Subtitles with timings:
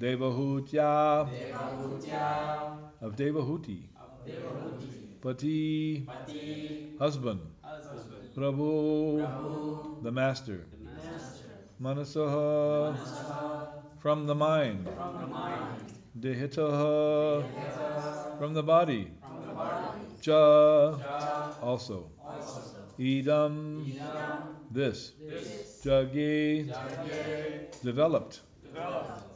[0.00, 1.28] Devahutya.
[1.28, 2.78] Devahutya.
[3.00, 6.04] Of Devahuti, of Devahuti, Pati.
[6.06, 8.00] Pati, husband, husband,
[8.36, 9.18] Prabhu.
[9.18, 11.44] Prabhu, the master, the master,
[11.82, 12.96] Manasaha.
[12.96, 15.82] Manasaha, from the mind, from the mind,
[16.20, 17.42] Dehitaha.
[17.42, 20.96] Yata, from the body, from the body, Cha.
[20.98, 22.62] Ja, also, also,
[23.00, 23.84] Idam.
[23.84, 28.40] Idam, this, this, Jagi Jagye, developed,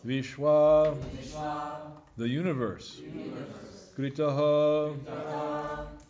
[0.05, 0.96] Vishwa
[2.17, 4.96] the universe, universe, Kritaha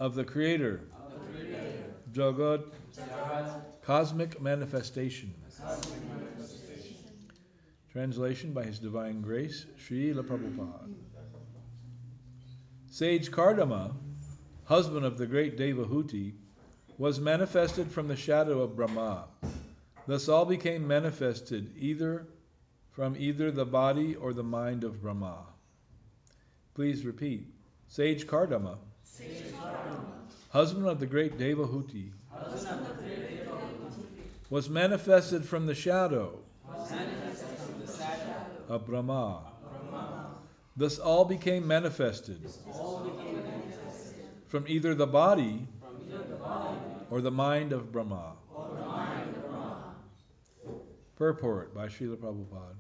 [0.01, 0.81] of the creator,
[2.13, 2.65] Jagat
[3.83, 5.35] cosmic manifestation.
[7.93, 10.95] Translation by His Divine Grace, Srila Prabhupada.
[12.91, 13.95] Sage Kardama,
[14.65, 16.33] husband of the great Devahuti,
[16.99, 19.25] was manifested from the shadow of Brahma.
[20.07, 22.27] Thus all became manifested either
[22.93, 25.39] from either the body or the mind of Brahma.
[26.75, 27.47] Please repeat.
[27.89, 28.79] Sage Kardama,
[30.51, 36.39] husband of the great Devahuti, Husband of the great Devahuti, was manifested from the shadow
[36.67, 39.43] was manifested from the shadow of Brahma.
[39.91, 40.35] Brahma.
[40.77, 42.41] Thus all became manifested
[42.73, 46.79] All became manifested from either the body from either the body
[47.11, 48.33] or the mind of Brahma.
[48.55, 49.95] or the mind of Brahma.
[51.23, 52.75] Purport by Srila Prabhupada.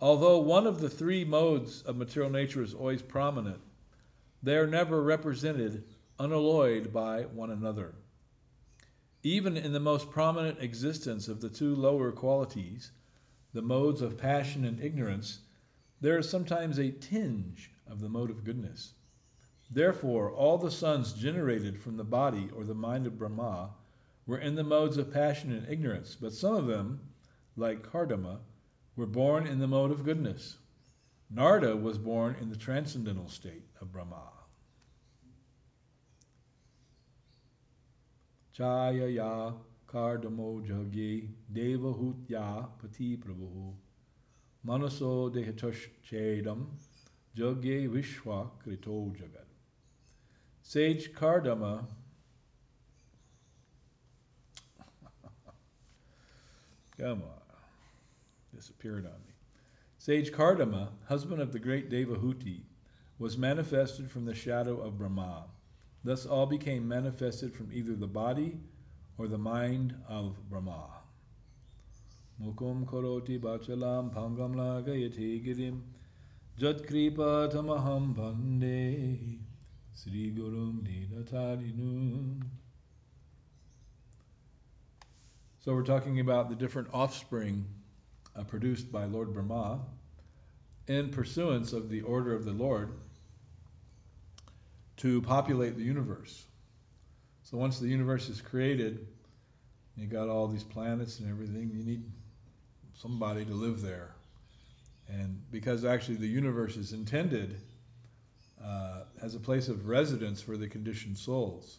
[0.00, 3.58] Although one of the three modes of material nature is always prominent,
[4.40, 5.82] they are never represented
[6.16, 7.96] unalloyed by one another.
[9.24, 12.92] Even in the most prominent existence of the two lower qualities,
[13.52, 15.40] the modes of passion and ignorance,
[16.00, 18.92] there is sometimes a tinge of the mode of goodness.
[19.72, 23.70] Therefore, all the sons generated from the body or the mind of Brahma
[24.26, 27.00] were in the modes of passion and ignorance, but some of them,
[27.56, 28.38] like Kardama,
[28.96, 30.56] were born in the mode of goodness.
[31.30, 34.30] Narada was born in the transcendental state of Brahma.
[38.56, 39.54] Chayaya
[39.88, 43.74] Kardamo Jagi Devahutya Pati Prabhu
[44.64, 46.66] Manaso Dehatosh Chedam
[47.36, 49.48] Jagye Vishwa Krito Jagat.
[50.62, 51.84] Sage Kardama
[56.98, 57.40] Come on.
[58.54, 59.34] Disappeared on me.
[59.98, 62.60] Sage Kardama, husband of the great Devahuti,
[63.18, 65.44] was manifested from the shadow of Brahma.
[66.04, 68.58] Thus all became manifested from either the body
[69.18, 70.88] or the mind of Brahma.
[72.42, 75.80] Mukum karoti bachalam pangam lagayati girim
[76.58, 79.38] jat kripa tamaham bande
[79.96, 82.42] Sri Gurum Dinatarinum.
[85.64, 87.64] So we're talking about the different offspring
[88.36, 89.80] uh, produced by Lord Brahma
[90.88, 92.90] in pursuance of the order of the Lord
[94.98, 96.44] to populate the universe.
[97.44, 99.06] So once the universe is created,
[99.96, 102.04] you got all these planets and everything, you need
[102.92, 104.10] somebody to live there.
[105.08, 107.58] And because actually the universe is intended
[108.62, 111.78] uh, as a place of residence for the conditioned souls.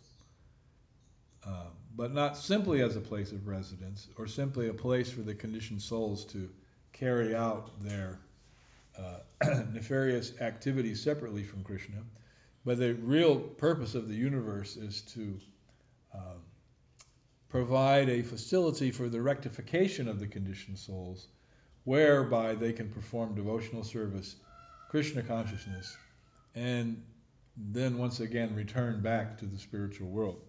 [1.45, 1.65] Uh,
[1.95, 5.81] but not simply as a place of residence or simply a place for the conditioned
[5.81, 6.49] souls to
[6.91, 8.19] carry out their
[8.97, 9.19] uh,
[9.73, 11.97] nefarious activities separately from Krishna.
[12.65, 15.39] But the real purpose of the universe is to
[16.13, 16.41] um,
[17.49, 21.27] provide a facility for the rectification of the conditioned souls,
[21.83, 24.35] whereby they can perform devotional service,
[24.89, 25.95] Krishna consciousness,
[26.55, 27.01] and
[27.55, 30.41] then once again return back to the spiritual world.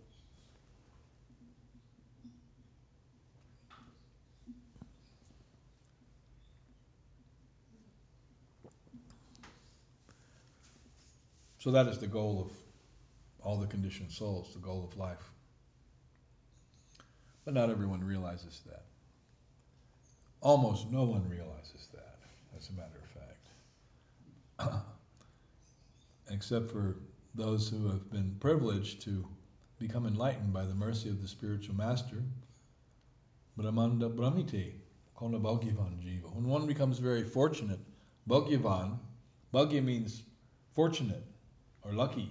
[11.67, 12.53] So that is the goal of
[13.45, 15.33] all the conditioned souls, the goal of life.
[17.45, 18.85] But not everyone realizes that.
[20.41, 22.19] Almost no one realizes that,
[22.57, 24.85] as a matter of fact.
[26.31, 26.99] Except for
[27.35, 29.27] those who have been privileged to
[29.81, 32.23] become enlightened by the mercy of the spiritual master.
[33.57, 34.75] Brahmanda Brahmiti,
[35.17, 36.33] Kona Bhagyavan Jiva.
[36.33, 37.81] When one becomes very fortunate,
[38.29, 39.01] Bhagyavan,
[39.53, 40.23] Bhagya means
[40.73, 41.25] fortunate
[41.87, 42.31] or lucky.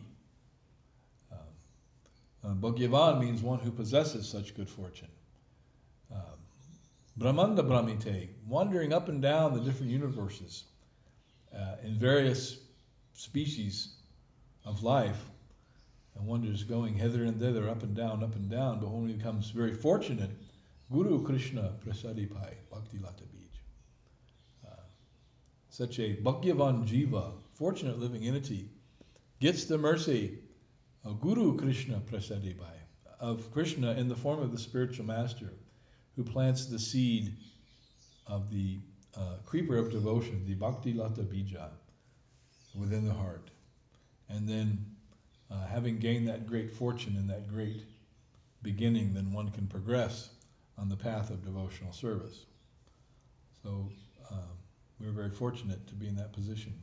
[1.31, 1.39] Um,
[2.43, 5.07] uh, Bhagyavan means one who possesses such good fortune.
[6.11, 6.19] Um,
[7.17, 10.65] Brahmanda Brahmite, wandering up and down the different universes
[11.55, 12.57] uh, in various
[13.13, 13.95] species
[14.65, 15.23] of life,
[16.15, 19.07] and one is going hither and thither, up and down, up and down, but when
[19.07, 20.29] he becomes very fortunate,
[20.91, 24.69] Guru Krishna Prasadi Pai, Bhakti Lata Bij.
[24.69, 24.75] Uh,
[25.69, 28.69] such a Bhagyavan Jiva, fortunate living entity,
[29.39, 30.39] gets the mercy
[31.03, 32.77] of Guru Krishna Prasadibai,
[33.19, 35.53] of Krishna in the form of the spiritual master,
[36.15, 37.33] who plants the seed
[38.27, 38.79] of the
[39.15, 41.69] uh, creeper of devotion, the Bhakti Lata Bija,
[42.73, 43.49] within the heart.
[44.29, 44.85] And then,
[45.51, 47.83] uh, having gained that great fortune and that great
[48.63, 50.29] beginning, then one can progress
[50.77, 52.45] on the path of devotional service.
[53.63, 53.89] So,
[54.99, 56.73] we were very fortunate to be in that position.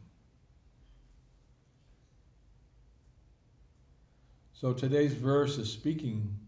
[4.63, 6.39] So today's verse is speaking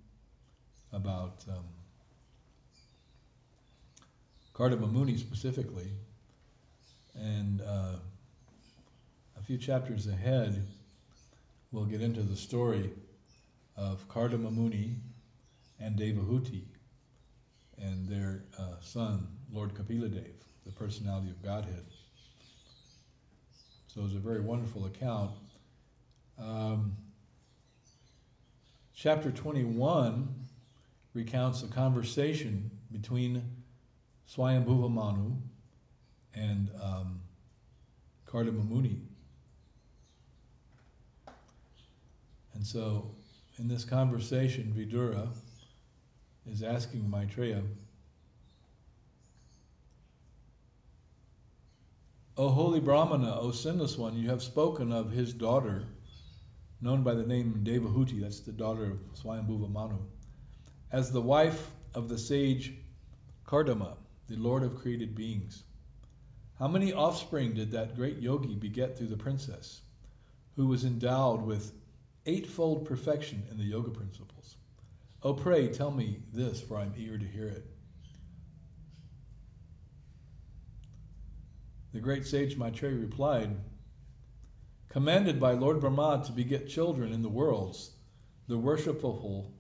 [0.93, 1.65] about um,
[4.55, 5.91] Kardama Muni specifically,
[7.17, 7.97] and uh,
[9.37, 10.65] a few chapters ahead,
[11.73, 12.93] we'll get into the story
[13.77, 14.95] of Kardama Muni
[15.81, 16.63] and Devahuti
[17.83, 20.31] and their uh, son, Lord Kapiladev,
[20.65, 21.85] the personality of Godhead.
[23.89, 25.33] So it's a very wonderful account.
[26.39, 26.97] Um,
[28.95, 30.29] chapter 21
[31.15, 33.43] recounts a conversation between
[34.31, 35.33] Swayambhuva Manu
[36.35, 37.21] and um,
[38.27, 39.01] Kardama Muni.
[42.55, 43.11] And so,
[43.59, 45.29] in this conversation, Vidura
[46.51, 47.63] is asking Maitreya,
[52.37, 55.85] O holy Brahmana, O sinless one, you have spoken of his daughter,
[56.85, 59.97] known by the name Devahuti, that's the daughter of Swayambhuva Manu,
[60.93, 62.75] as the wife of the sage
[63.47, 63.97] Kardama,
[64.29, 65.63] the lord of created beings.
[66.59, 69.81] How many offspring did that great yogi beget through the princess,
[70.57, 71.73] who was endowed with
[72.27, 74.57] eightfold perfection in the yoga principles?
[75.23, 77.65] Oh, pray tell me this, for I'm eager to hear it.
[81.95, 83.57] The great sage Maitreya replied,
[84.95, 87.91] Commanded by Lord Brahma to beget children in the worlds,
[88.47, 89.53] the worshipful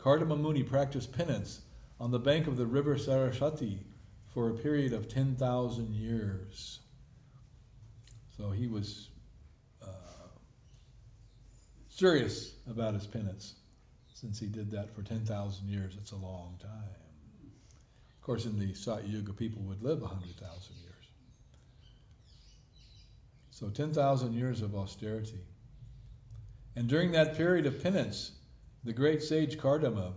[0.00, 1.60] Kardama Muni practiced penance
[2.00, 3.78] on the bank of the river Saraswati
[4.32, 6.80] for a period of 10,000 years.
[8.36, 9.10] So he was
[9.80, 9.86] uh,
[11.88, 13.54] serious about his penance
[14.14, 15.94] since he did that for 10,000 years.
[16.00, 16.96] It's a long time.
[18.18, 20.83] Of course, in the Satya Yuga, people would live 100,000 years.
[23.54, 25.38] So 10,000 years of austerity.
[26.74, 28.32] And during that period of penance,
[28.82, 30.12] the great sage Kardama,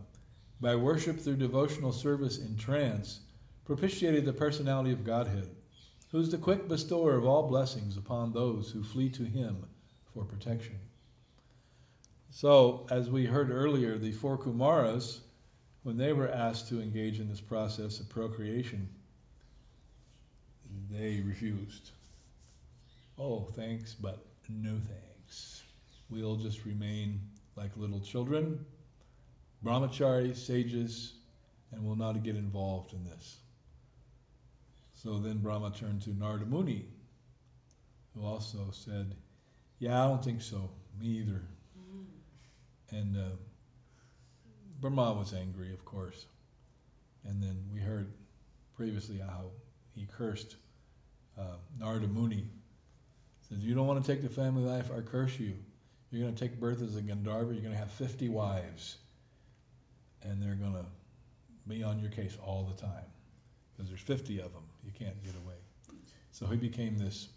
[0.59, 3.19] by worship through devotional service in trance,
[3.63, 5.47] propitiated the personality of Godhead,
[6.09, 9.67] who is the quick bestower of all blessings upon those who flee to him
[10.15, 10.79] for protection.
[12.31, 15.19] So, as we heard earlier, the four Kumaras,
[15.83, 18.89] when they were asked to engage in this process of procreation,
[20.89, 21.91] they refused.
[23.19, 25.63] Oh, thanks, but no thanks.
[26.09, 27.19] We'll just remain
[27.55, 28.63] like little children,
[29.63, 31.13] brahmacharis, sages,
[31.71, 33.37] and will not get involved in this.
[34.93, 36.85] So then Brahma turned to Narada Muni,
[38.13, 39.15] who also said,
[39.79, 40.69] Yeah, I don't think so.
[40.99, 41.41] Me either.
[42.91, 43.35] And uh,
[44.79, 46.25] Brahma was angry, of course.
[47.25, 48.13] And then we heard
[48.75, 49.51] previously how
[49.93, 50.55] he cursed
[51.37, 52.49] uh, Narada Muni.
[53.49, 55.53] Says, You don't want to take the family life, I curse you.
[56.11, 58.97] You're going to take birth as a Gandharva, you're going to have 50 wives.
[60.23, 60.85] And they're going to
[61.67, 63.05] be on your case all the time.
[63.75, 64.63] Because there's 50 of them.
[64.83, 65.55] You can't get away.
[66.31, 67.29] So he became this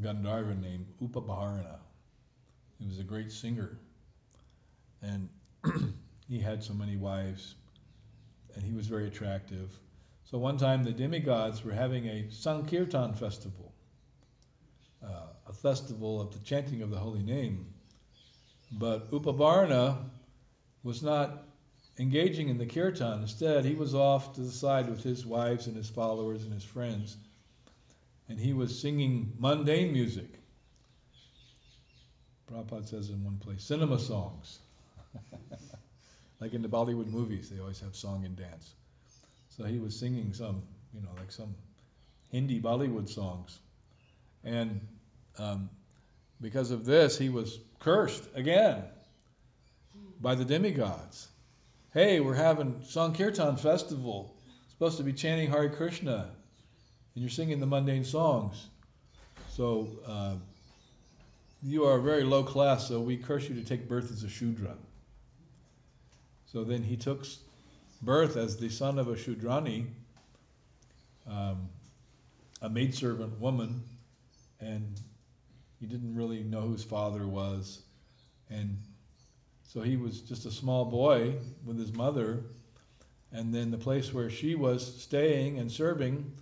[0.00, 1.78] Gandharva named Upabarhana.
[2.78, 3.78] He was a great singer.
[5.02, 5.28] And
[6.28, 7.54] he had so many wives.
[8.54, 9.70] And he was very attractive.
[10.24, 13.72] So one time the demigods were having a Sankirtan festival,
[15.04, 17.66] uh, a festival of the chanting of the holy name.
[18.72, 19.98] But Upabarhana
[20.82, 21.44] was not
[21.98, 23.22] engaging in the kirtan.
[23.22, 26.64] Instead, he was off to the side with his wives and his followers and his
[26.64, 27.16] friends,
[28.28, 30.28] and he was singing mundane music.
[32.50, 34.60] Prabhupada says in one place, cinema songs.
[36.40, 38.74] like in the Bollywood movies, they always have song and dance.
[39.56, 40.62] So he was singing some,
[40.94, 41.54] you know, like some
[42.30, 43.58] Hindi Bollywood songs.
[44.44, 44.80] And
[45.38, 45.70] um,
[46.40, 48.82] because of this, he was cursed again
[50.20, 51.28] by the demigods.
[51.92, 54.34] Hey, we're having Sankirtan festival.
[54.64, 56.30] It's supposed to be chanting Hare Krishna,
[57.14, 58.66] and you're singing the mundane songs.
[59.50, 60.34] So uh,
[61.62, 64.28] you are a very low class, so we curse you to take birth as a
[64.28, 64.74] Shudra.
[66.52, 67.26] So then he took
[68.02, 69.86] birth as the son of a Shudrani,
[71.28, 71.68] um,
[72.62, 73.82] a maidservant woman
[75.80, 77.82] He didn't really know whose father was.
[78.48, 78.78] And
[79.62, 82.44] so he was just a small boy with his mother.
[83.32, 86.32] And then the place where she was staying and serving,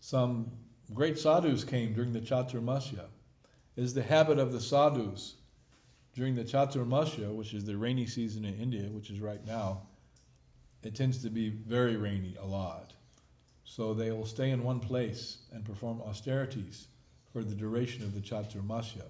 [0.00, 0.50] some
[0.92, 3.06] great sadhus came during the Chaturmasya.
[3.76, 5.34] Is the habit of the sadhus
[6.14, 9.82] during the Chaturmasya, which is the rainy season in India, which is right now,
[10.82, 12.92] it tends to be very rainy a lot.
[13.64, 16.86] So they will stay in one place and perform austerities
[17.34, 19.02] for the duration of the Chaturmasya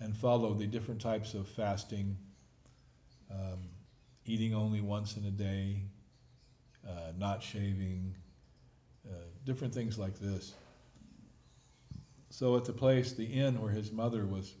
[0.00, 2.16] and follow the different types of fasting,
[3.30, 3.60] um,
[4.24, 5.80] eating only once in a day,
[6.86, 8.16] uh, not shaving,
[9.08, 10.54] uh, different things like this.
[12.30, 14.52] So at the place, the inn where his mother was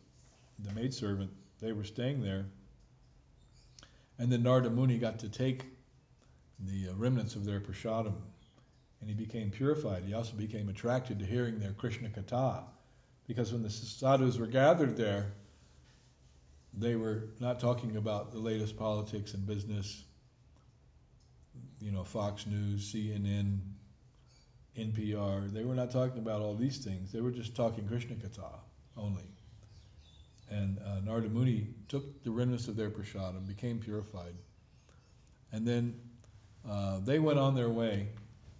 [0.60, 2.46] the maidservant, they were staying there.
[4.20, 5.64] And then Narada Muni got to take
[6.60, 8.14] the uh, remnants of their prasadam
[9.00, 10.04] and he became purified.
[10.04, 12.62] He also became attracted to hearing their Krishna Katha
[13.26, 15.32] because when the sadhus were gathered there,
[16.72, 20.04] they were not talking about the latest politics and business,
[21.80, 23.58] you know, Fox News, CNN,
[24.78, 25.52] NPR.
[25.52, 27.10] They were not talking about all these things.
[27.12, 28.50] They were just talking Krishna Katha
[28.96, 29.24] only.
[30.50, 34.34] And uh, Narada Muni took the remnants of their prashad and became purified,
[35.50, 35.94] and then
[36.68, 38.08] uh, they went on their way,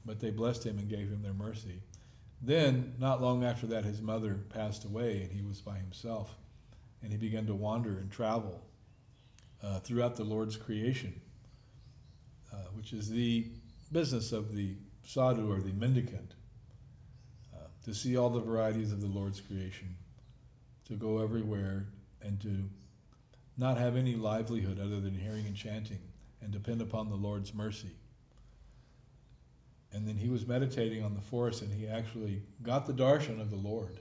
[0.05, 1.81] but they blessed him and gave him their mercy.
[2.43, 6.35] Then, not long after that, his mother passed away, and he was by himself,
[7.03, 8.61] and he began to wander and travel
[9.63, 11.19] uh, throughout the Lord's creation,
[12.53, 13.47] uh, which is the
[13.91, 14.75] business of the
[15.05, 16.35] sadhu or the mendicant,
[17.55, 19.97] uh, to see all the varieties of the Lord's creation
[20.87, 21.87] to go everywhere
[22.23, 22.69] and to
[23.57, 25.99] not have any livelihood other than hearing and chanting
[26.43, 27.91] and depend upon the Lord's mercy.
[29.97, 33.49] And then he was meditating on the forest and he actually got the darshan of
[33.49, 33.99] the Lord.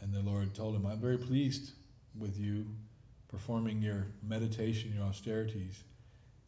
[0.00, 1.72] And the Lord told him, I'm very pleased
[2.16, 2.64] with you
[3.26, 5.82] performing your meditation, your austerities.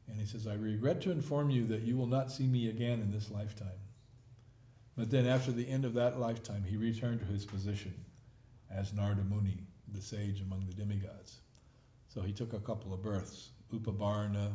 [0.07, 3.01] And he says, I regret to inform you that you will not see me again
[3.01, 3.81] in this lifetime.
[4.97, 7.93] But then, after the end of that lifetime, he returned to his position
[8.71, 9.59] as Narada Muni,
[9.93, 11.39] the sage among the demigods.
[12.07, 14.53] So he took a couple of births Upabarhana,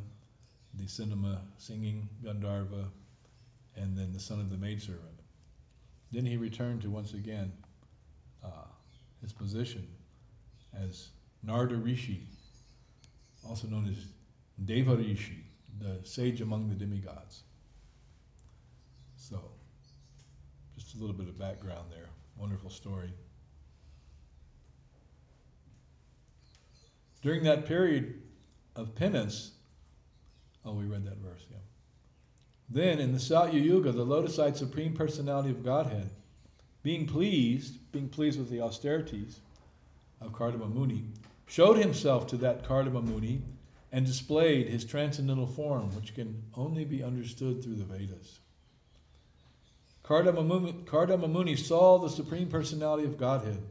[0.75, 2.85] the cinema singing Gandharva,
[3.79, 5.05] and then the son of the maidservant.
[6.11, 7.51] Then he returned to once again
[8.43, 8.67] uh,
[9.21, 9.87] his position
[10.73, 11.09] as
[11.43, 12.27] Narada Rishi,
[13.47, 14.05] also known as
[14.65, 15.45] Deva Rishi,
[15.79, 17.43] the sage among the demigods.
[19.15, 19.39] So,
[20.75, 22.09] just a little bit of background there.
[22.37, 23.13] Wonderful story.
[27.21, 28.21] During that period
[28.75, 29.51] of penance,
[30.65, 31.57] oh, we read that verse, yeah.
[32.69, 36.09] Then in the Satya Yuga, the lotus-eyed Supreme Personality of Godhead,
[36.83, 39.39] being pleased, being pleased with the austerities
[40.21, 41.05] of Kardama Muni,
[41.47, 43.41] showed himself to that Kardama Muni
[43.91, 48.39] and displayed his transcendental form, which can only be understood through the Vedas.
[50.03, 53.61] Kardama Muni saw the Supreme Personality of Godhead,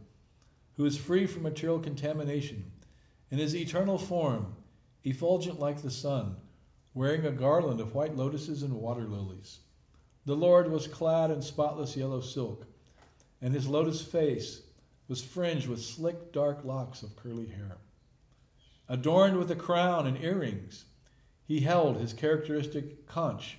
[0.77, 2.65] who is free from material contamination
[3.31, 4.55] in his eternal form,
[5.05, 6.35] effulgent like the sun,
[6.95, 9.61] wearing a garland of white lotuses and water lilies.
[10.25, 12.67] The Lord was clad in spotless yellow silk,
[13.43, 14.63] and his lotus face
[15.07, 17.79] was fringed with slick dark locks of curly hair.
[18.89, 20.87] Adorned with a crown and earrings,
[21.47, 23.59] he held his characteristic conch,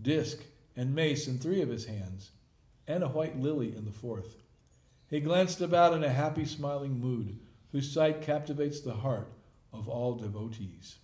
[0.00, 0.44] disc,
[0.76, 2.30] and mace in three of his hands,
[2.86, 4.36] and a white lily in the fourth.
[5.08, 7.38] He glanced about in a happy, smiling mood,
[7.72, 9.32] whose sight captivates the heart
[9.72, 10.96] of all devotees.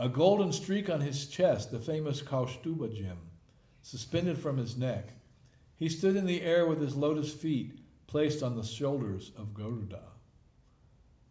[0.00, 3.18] A golden streak on his chest, the famous Kaustubha gem,
[3.82, 5.12] suspended from his neck.
[5.76, 7.78] He stood in the air with his lotus feet
[8.08, 10.02] placed on the shoulders of Garuda.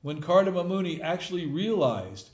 [0.01, 2.29] When Kardama Muni actually realized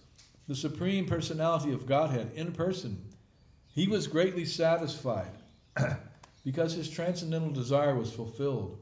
[0.45, 3.01] the Supreme Personality of Godhead in person,
[3.73, 5.41] he was greatly satisfied
[6.43, 8.77] because his transcendental desire was fulfilled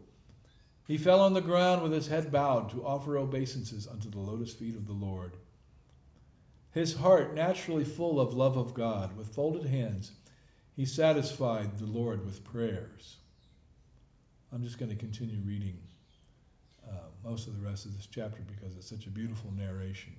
[0.86, 4.53] he fell on the ground with his head bowed to offer obeisances unto the lotus
[4.53, 5.38] feet of the Lord.
[6.74, 10.12] His heart, naturally full of love of God, with folded hands,
[10.75, 13.18] he satisfied the Lord with prayers.
[14.51, 15.77] I'm just going to continue reading
[16.88, 20.13] uh, most of the rest of this chapter because it's such a beautiful narration.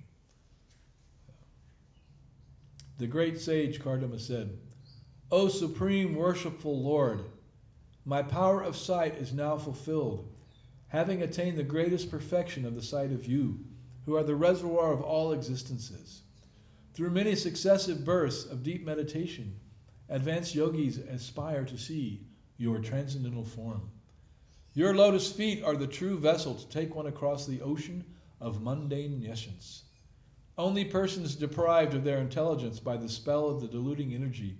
[2.97, 4.57] The great sage Kardama said,
[5.31, 7.25] O supreme worshipful Lord,
[8.05, 10.29] my power of sight is now fulfilled
[10.87, 13.59] having attained the greatest perfection of the sight of you,
[14.05, 16.21] who are the reservoir of all existences.
[16.95, 19.59] Through many successive births of deep meditation,
[20.07, 22.25] advanced yogis aspire to see
[22.55, 23.91] your transcendental form.
[24.73, 28.05] Your lotus feet are the true vessel to take one across the ocean
[28.39, 29.83] of mundane nescience.
[30.57, 34.57] Only persons deprived of their intelligence by the spell of the deluding energy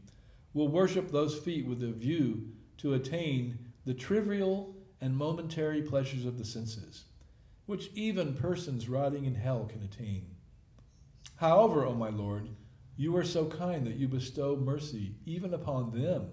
[0.54, 6.38] will worship those feet with a view to attain the trivial and momentary pleasures of
[6.38, 7.06] the senses,
[7.66, 10.35] which even persons rotting in hell can attain.
[11.36, 12.48] However, O my Lord,
[12.98, 16.28] you are so kind that you bestow mercy even upon them.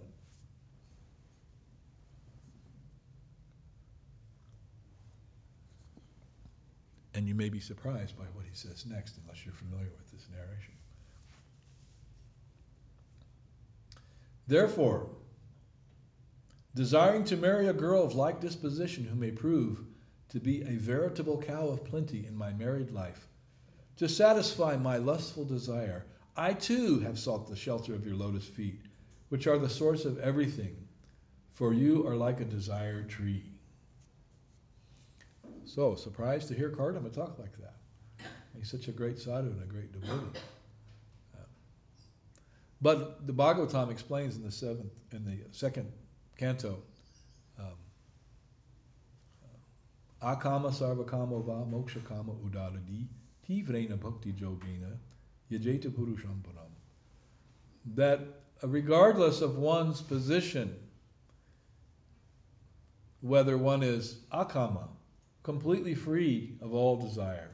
[7.14, 10.26] And you may be surprised by what he says next, unless you're familiar with this
[10.34, 10.72] narration.
[14.46, 15.08] Therefore,
[16.74, 19.80] desiring to marry a girl of like disposition who may prove
[20.30, 23.28] to be a veritable cow of plenty in my married life,
[23.96, 26.04] to satisfy my lustful desire,
[26.36, 28.80] I too have sought the shelter of your lotus feet,
[29.28, 30.76] which are the source of everything,
[31.52, 33.44] for you are like a desired tree.
[35.64, 37.74] So, surprised to hear Kardama talk like that.
[38.56, 40.38] He's such a great sadhu and a great devotee.
[42.80, 45.92] But the Bhagavatam explains in the seventh, in the second
[46.36, 46.82] canto,
[47.58, 47.66] um,
[50.20, 53.06] Akama sarvakama va moksha kama udadadi
[53.48, 54.96] tivrena bhakti jogena
[55.50, 56.70] yajeta purusham param.
[57.94, 58.20] That
[58.62, 60.74] regardless of one's position,
[63.20, 64.88] whether one is akama,
[65.42, 67.50] completely free of all desire.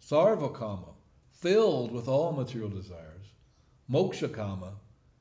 [0.00, 0.94] Sarvakama,
[1.32, 3.26] filled with all material desires.
[3.90, 4.74] Moksha kama,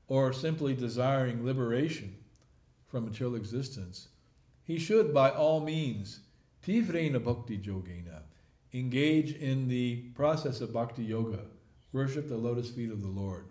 [0.07, 2.15] or simply desiring liberation
[2.87, 4.07] from material existence.
[4.63, 6.19] He should, by all means,
[6.65, 8.21] tivrena bhakti yogena,
[8.73, 11.45] engage in the process of bhakti yoga,
[11.91, 13.45] worship the lotus feet of the Lord,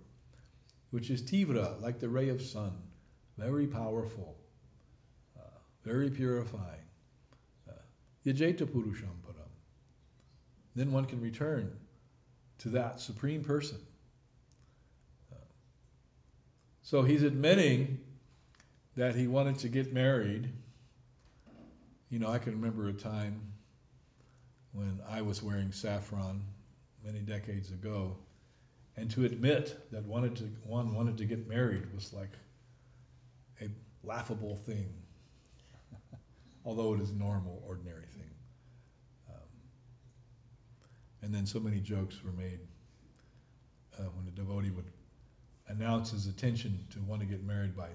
[0.91, 2.73] which is tivra, like the ray of sun,
[3.37, 4.37] very powerful,
[5.39, 5.43] uh,
[5.85, 6.81] very purifying.
[8.27, 9.49] Yajeta Purusham Param.
[10.75, 11.71] Then one can return
[12.59, 13.79] to that Supreme Person.
[16.83, 17.99] So he's admitting
[18.97, 20.49] that he wanted to get married.
[22.11, 23.41] You know, I can remember a time
[24.77, 26.43] when I was wearing saffron
[27.03, 28.15] many decades ago,
[28.99, 32.33] and to admit that wanted to, one wanted to get married was like
[33.63, 33.69] a
[34.05, 34.93] laughable thing,
[36.67, 38.31] although it is normal, ordinary thing.
[39.31, 39.49] Um,
[41.23, 42.61] and then so many jokes were made
[43.99, 44.93] uh, when a devotee would
[45.69, 47.89] announce his intention to want to get married by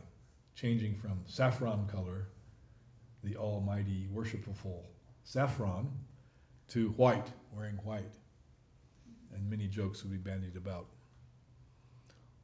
[0.56, 2.28] changing from saffron color,
[3.24, 4.84] the almighty worshipful
[5.24, 5.88] saffron,
[6.72, 8.14] to white, wearing white.
[9.34, 10.86] And many jokes would be bandied about.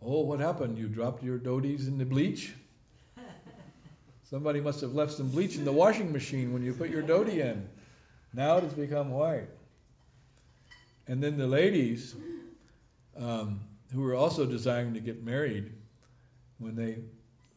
[0.01, 0.77] Oh, what happened?
[0.77, 2.53] You dropped your dhotis in the bleach?
[4.29, 7.39] Somebody must have left some bleach in the washing machine when you put your dhoti
[7.39, 7.67] in.
[8.33, 9.47] Now it has become white.
[11.07, 12.15] And then the ladies,
[13.17, 13.61] um,
[13.93, 15.71] who were also desiring to get married,
[16.59, 16.97] when they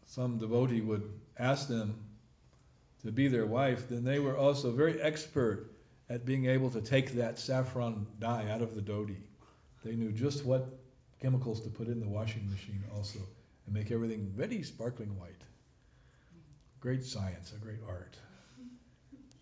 [0.07, 1.95] some devotee would ask them
[3.03, 5.70] to be their wife, then they were also very expert
[6.11, 9.17] at being able to take that saffron dye out of the dhoti.
[9.85, 10.69] They knew just what
[11.23, 13.21] chemicals to put in the washing machine also
[13.67, 15.41] and make everything very sparkling white.
[16.81, 18.17] Great science, a great art.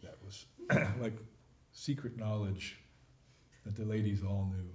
[0.02, 0.44] That was
[1.00, 1.16] like
[1.72, 2.78] secret knowledge
[3.64, 4.70] that the ladies all knew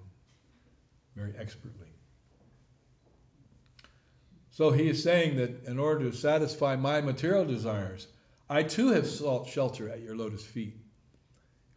[1.16, 1.88] very expertly.
[4.52, 8.08] So he is saying that in order to satisfy my material desires,
[8.50, 10.78] I too have sought shelter at your lotus feet,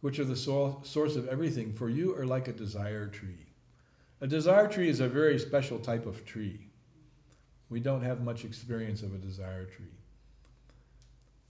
[0.01, 3.45] which are the source of everything, for you are like a desire tree.
[4.21, 6.59] A desire tree is a very special type of tree.
[7.69, 9.85] We don't have much experience of a desire tree.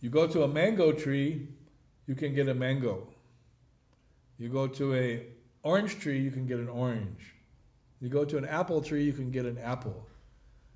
[0.02, 1.48] You go to a mango tree,
[2.08, 3.08] you can get a mango.
[4.38, 5.26] You go to a
[5.64, 7.34] orange tree, you can get an orange.
[8.00, 10.08] You go to an apple tree, you can get an apple.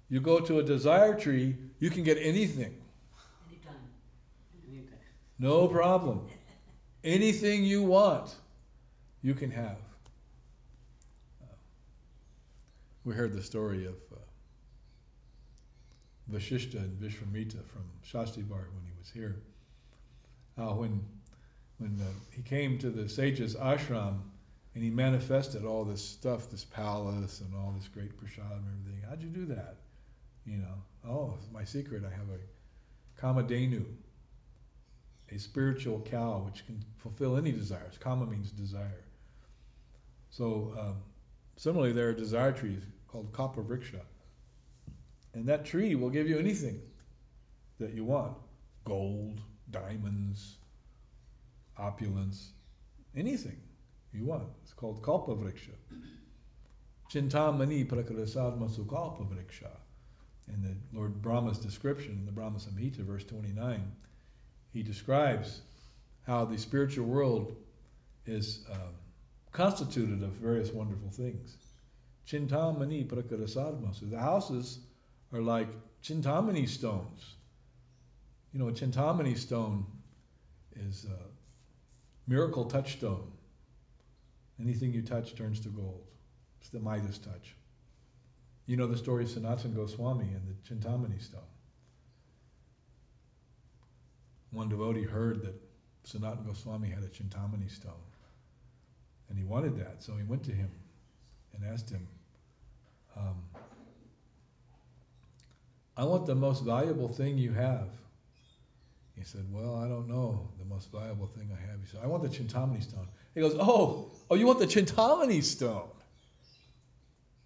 [0.10, 2.76] You go to a desire tree, you can get anything.
[3.48, 3.76] Anytime.
[4.68, 4.98] Anytime.
[5.40, 6.28] No problem.
[7.04, 8.36] Anything you want,
[9.24, 9.78] you can have.
[11.42, 11.56] Uh,
[13.04, 14.18] we heard the story of uh,
[16.32, 19.36] Vashishta and Vishwamitra from Shasti Bar when he was here.
[20.58, 21.04] Uh, when
[21.80, 24.20] when uh, he came to the sage's ashram
[24.76, 29.02] and he manifested all this stuff, this palace and all this great prasad and everything.
[29.10, 29.78] How'd you do that?
[30.46, 30.76] You know,
[31.10, 32.04] oh, it's my secret.
[32.06, 33.84] I have a kamadenu,
[35.32, 37.98] a spiritual cow which can fulfill any desires.
[37.98, 39.04] Kama means desire.
[40.30, 40.96] So um,
[41.58, 44.02] similarly, there are desire trees called kalpavriksha,
[45.34, 46.82] and that tree will give you anything
[47.80, 48.38] that you want:
[48.86, 49.42] gold,
[49.72, 50.58] diamonds,
[51.78, 52.52] opulence,
[53.16, 53.58] anything
[54.14, 54.48] you want.
[54.64, 55.76] It's called kalpa vriksha.
[57.12, 59.70] Chintamani prakarasadma sukalpa vriksha.
[60.48, 63.92] In the Lord Brahma's description in the Brahma Samhita, verse 29,
[64.74, 65.62] he describes
[66.26, 67.56] how the spiritual world
[68.26, 68.94] is um,
[69.52, 71.58] constituted of various wonderful things.
[72.28, 74.00] Chintamani prakarasadma.
[74.00, 74.80] So the houses
[75.34, 75.68] are like
[76.04, 77.36] chintamani stones.
[78.54, 79.86] You know, a chintamani stone
[80.76, 83.32] is a miracle touchstone.
[84.60, 86.04] Anything you touch turns to gold.
[86.60, 87.56] It's the Midas touch.
[88.68, 91.42] You know the story of Sanatana Goswami and the Chintamani stone.
[94.52, 95.56] One devotee heard that
[96.06, 97.94] Sanatana Goswami had a Chintamani stone.
[99.30, 100.70] And he wanted that, so he went to him
[101.54, 102.06] and asked him,
[103.16, 103.36] um,
[105.96, 107.88] I want the most valuable thing you have.
[109.16, 111.80] He said, Well, I don't know the most valuable thing I have.
[111.80, 113.08] He said, I want the Chintamani stone.
[113.36, 115.90] He goes, Oh, oh, you want the Chintamani stone?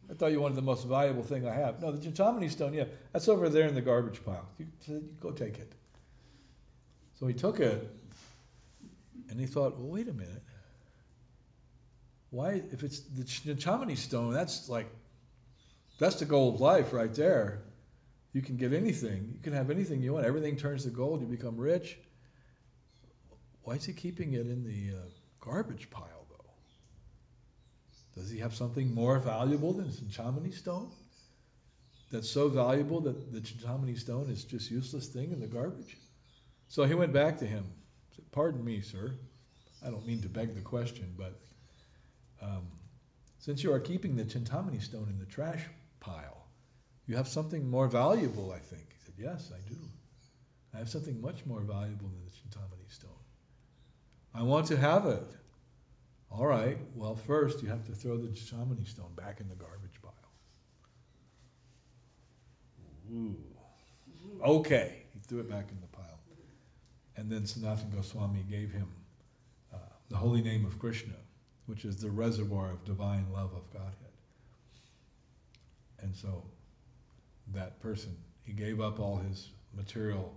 [0.10, 1.82] I thought you wanted the most valuable thing I have.
[1.82, 4.48] No, the Chintamani stone, yeah, that's over there in the garbage pile.
[4.58, 5.74] You, you go take it.
[7.20, 7.90] So he took it,
[9.30, 10.44] and he thought, well, wait a minute.
[12.30, 14.88] Why, if it's the Chintamani stone, that's like,
[15.98, 17.62] that's the goal of life right there.
[18.34, 19.32] You can get anything.
[19.34, 20.26] You can have anything you want.
[20.26, 21.22] Everything turns to gold.
[21.22, 21.98] You become rich.
[23.64, 25.02] Why is he keeping it in the uh,
[25.40, 28.22] garbage pile, though?
[28.22, 30.92] Does he have something more valuable than Chintamani stone?
[32.12, 35.98] That's so valuable that the Chintamani stone is just useless thing in the garbage?
[36.68, 37.66] So he went back to him.
[38.16, 39.14] Said, Pardon me, sir.
[39.86, 41.40] I don't mean to beg the question, but
[42.42, 42.68] um,
[43.40, 45.64] since you are keeping the Chintamani stone in the trash
[46.00, 46.48] pile,
[47.08, 48.94] you have something more valuable, I think.
[48.94, 49.78] He said, Yes, I do.
[50.74, 53.12] I have something much more valuable than the Chintamani stone.
[54.34, 55.36] I want to have it.
[56.32, 60.02] All right, well, first you have to throw the Chintamani stone back in the garbage
[60.02, 60.12] pile.
[63.14, 63.38] Ooh.
[64.44, 65.04] Okay.
[65.14, 65.95] He threw it back in the.
[67.18, 68.88] And then Sanatana Goswami gave him
[69.74, 69.78] uh,
[70.10, 71.14] the holy name of Krishna,
[71.66, 73.94] which is the reservoir of divine love of Godhead.
[76.02, 76.44] And so
[77.54, 80.34] that person, he gave up all his material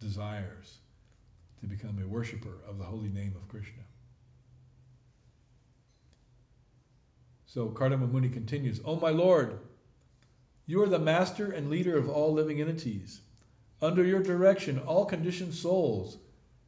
[0.00, 0.78] desires
[1.60, 3.82] to become a worshiper of the holy name of Krishna.
[7.46, 9.58] So Kardama Muni continues, O my Lord,
[10.66, 13.22] you are the master and leader of all living entities.
[13.80, 16.18] Under your direction, all conditioned souls,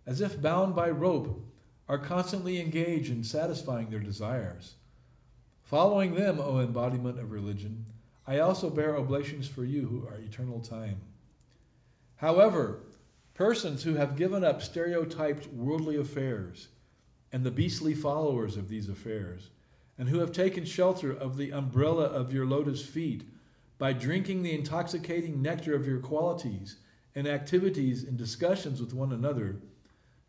[0.07, 1.45] as if bound by rope,
[1.89, 4.77] are constantly engaged in satisfying their desires.
[5.65, 7.85] Following them, O embodiment of religion,
[8.29, 11.01] I also bear oblations for you who are eternal time.
[12.15, 12.79] However,
[13.35, 16.69] persons who have given up stereotyped worldly affairs
[17.33, 19.51] and the beastly followers of these affairs,
[19.99, 23.25] and who have taken shelter of the umbrella of your lotus feet
[23.79, 26.77] by drinking the intoxicating nectar of your qualities
[27.15, 29.57] and activities and discussions with one another,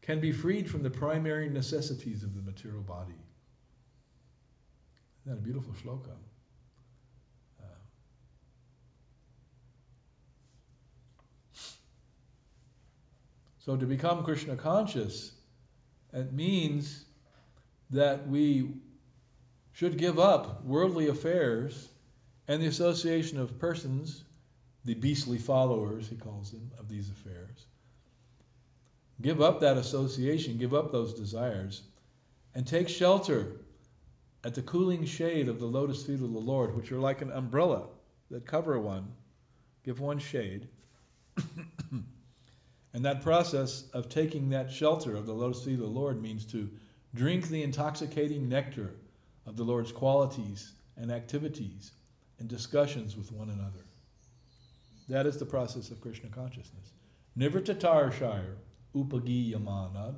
[0.02, 3.14] can be freed from the primary necessities of the material body.
[5.26, 6.10] Isn't that a beautiful shloka?
[7.62, 7.66] Uh,
[13.60, 15.32] so to become Krishna conscious,
[16.14, 17.06] it means
[17.92, 18.72] that we
[19.74, 21.90] should give up worldly affairs
[22.48, 24.24] and the association of persons,
[24.86, 27.66] the beastly followers, he calls them, of these affairs.
[29.22, 31.84] Give up that association, give up those desires,
[32.56, 33.58] and take shelter
[34.44, 37.32] at the cooling shade of the lotus feet of the Lord, which are like an
[37.32, 37.88] umbrella
[38.32, 39.08] that cover one,
[39.84, 40.68] give one shade.
[42.94, 46.46] And that process of taking that shelter of the lotus feet of the Lord means
[46.48, 46.70] to
[47.16, 48.92] drink the intoxicating nectar
[49.46, 51.92] of the Lord's qualities and activities
[52.40, 53.86] and discussions with one another.
[55.10, 56.94] That is the process of Krishna consciousness.
[57.38, 58.58] Nivrittatar shire
[58.96, 60.16] upagi yamanad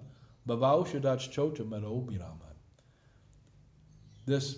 [0.47, 1.63] bhavau shadach chota.
[4.25, 4.57] This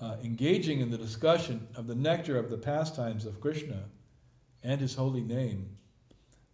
[0.00, 3.84] uh, engaging in the discussion of the nectar of the pastimes of Krishna
[4.62, 5.76] and his holy name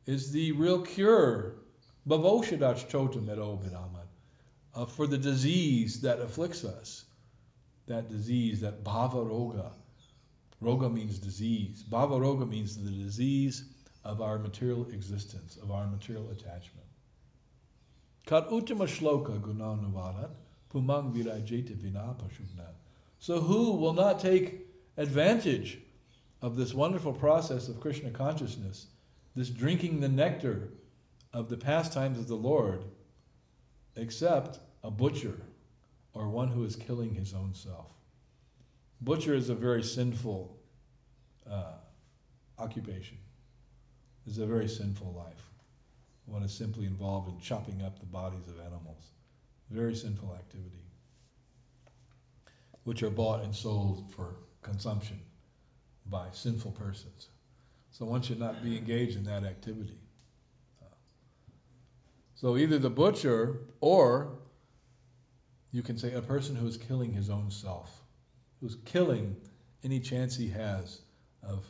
[0.07, 1.57] is the real cure,
[2.09, 3.29] Bhavoshadat Chotam
[4.75, 7.05] uh, for the disease that afflicts us.
[7.87, 9.27] That disease, that Bhava
[10.63, 10.93] Roga.
[10.93, 11.85] Means disease.
[11.89, 13.65] Bhava Roga means the disease
[14.05, 16.87] of our material existence, of our material attachment.
[18.27, 20.31] Kat Uttama Shloka Gunanavadat
[20.73, 22.75] Pumang Virajeta Vinapashubnat.
[23.19, 24.67] So who will not take
[24.97, 25.79] advantage
[26.43, 28.87] of this wonderful process of Krishna consciousness
[29.35, 30.69] this drinking the nectar
[31.33, 32.85] of the pastimes of the Lord
[33.97, 35.41] except a butcher
[36.13, 37.87] or one who is killing his own self.
[39.01, 40.57] Butcher is a very sinful
[41.51, 41.75] uh,
[42.59, 43.19] occupation.
[44.27, 45.49] It's a very sinful life.
[46.27, 49.13] One is simply involved in chopping up the bodies of animals.
[49.71, 50.85] Very sinful activity,
[52.85, 55.21] which are bought and sold for consumption
[56.07, 57.29] by sinful persons.
[57.91, 59.99] So one should not be engaged in that activity.
[62.35, 64.39] So either the butcher or
[65.73, 68.03] you can say a person who is killing his own self,
[68.61, 69.37] who's killing
[69.85, 71.01] any chance he has
[71.43, 71.65] of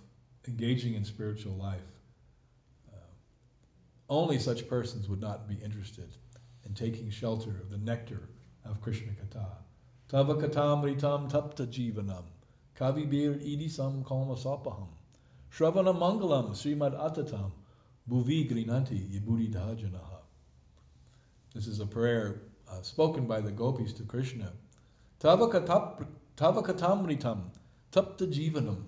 [0.46, 1.92] engaging in spiritual life.
[2.90, 2.96] Uh,
[4.08, 6.08] only such persons would not be interested
[6.64, 8.28] in taking shelter of the nectar
[8.64, 9.46] of Krishna Katha.
[10.08, 12.24] Tava katamritam tapta jivanam
[12.78, 14.88] kavibir idisam kalmasapaham
[15.52, 17.50] shravana mangalam srimad atatam
[18.08, 20.20] bhuvi grinanti yabudi dhajanaha.
[21.54, 24.52] This is a prayer uh, spoken by the gopis to Krishna.
[25.18, 25.48] Tava
[26.38, 27.50] katamritam
[27.92, 28.84] tapta jivanam.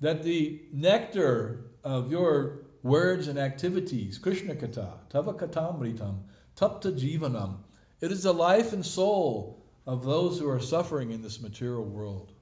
[0.00, 6.22] That the nectar of your words and activities, Krishna kata, tava katamritam,
[6.56, 7.58] tapta jivanam,
[8.00, 12.32] it is the life and soul of those who are suffering in this material world.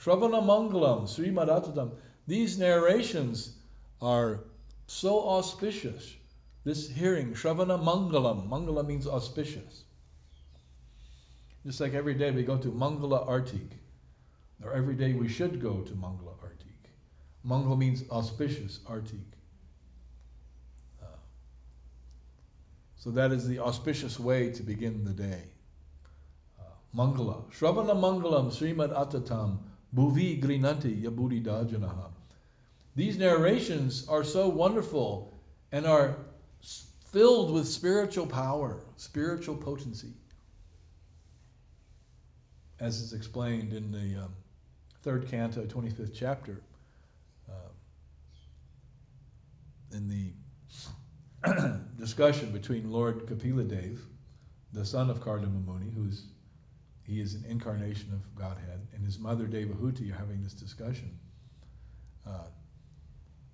[0.00, 1.34] Shravana Mangalam, Sri.
[2.28, 3.52] These narrations
[4.00, 4.44] are
[4.86, 6.14] so auspicious
[6.64, 8.48] this hearing, Shravana Mangalam.
[8.48, 9.84] Mangala means auspicious.
[11.68, 13.72] Just like every day we go to Mangala Artik,
[14.64, 16.88] or every day we should go to Mangala Artik.
[17.46, 19.28] Mangala means auspicious, Artik.
[21.02, 21.04] Uh,
[22.96, 25.42] so that is the auspicious way to begin the day.
[26.58, 26.62] Uh,
[26.96, 27.44] Mangala.
[27.52, 29.58] Shravana Mangalam Srimad Atatam
[29.94, 32.08] Bhuvi Grinanti Yabudi Dajanaha.
[32.96, 35.38] These narrations are so wonderful
[35.70, 36.16] and are
[37.12, 40.14] filled with spiritual power, spiritual potency,
[42.80, 44.34] as is explained in the um,
[45.02, 46.60] third canto, 25th chapter,
[47.48, 47.70] uh,
[49.92, 50.32] in the
[51.98, 54.04] discussion between Lord Kapila Dev,
[54.72, 56.24] the son of Kardama Muni, who's
[57.08, 61.18] he is an incarnation of Godhead, and his mother Devahuti are having this discussion.
[62.26, 62.48] Uh,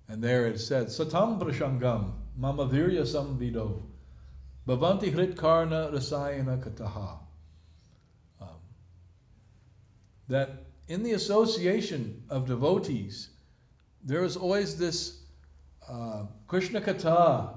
[0.09, 3.81] and there it said, Satam prashangam mama virya samvido
[4.67, 7.19] bhavanti hrit karna rasayana kataha.
[8.41, 8.49] Um,
[10.27, 13.29] that in the association of devotees,
[14.03, 15.19] there is always this
[15.89, 17.49] uh, Krishna kata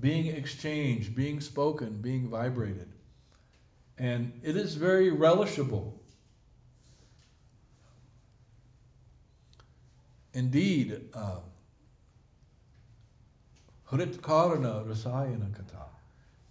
[0.00, 2.88] being exchanged, being spoken, being vibrated.
[3.98, 5.92] And it is very relishable.
[10.32, 11.40] Indeed, uh,
[13.90, 15.86] Hrit Karna Rasayana Kata.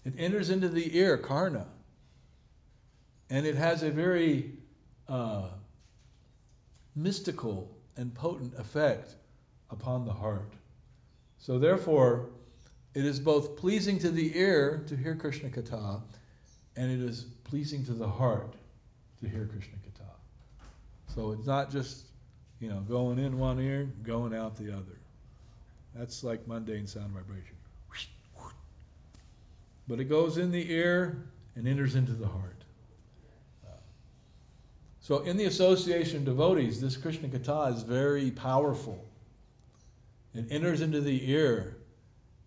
[0.04, 1.68] It enters into the ear, Karna,
[3.30, 4.54] and it has a very
[5.08, 5.50] uh,
[6.98, 9.16] mystical and potent effect
[9.70, 10.54] upon the heart.
[11.38, 12.30] So, therefore,
[12.96, 16.02] it is both pleasing to the ear to hear Krishna Katha,
[16.76, 18.56] and it is pleasing to the heart
[19.22, 21.14] to hear Krishna Katha.
[21.14, 22.06] So, it's not just,
[22.60, 25.00] you know, going in one ear, going out the other.
[25.96, 27.56] That's like mundane sound vibration.
[29.88, 31.24] But it goes in the ear
[31.56, 32.64] and enters into the heart.
[35.08, 39.08] So, in the association of devotees, this Krishna Katha is very powerful.
[40.34, 41.78] It enters into the ear,